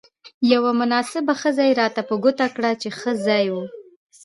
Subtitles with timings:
[0.53, 3.63] یوه مناسبه خزه يې راته په ګوته کړه، چې ښه ځای وو.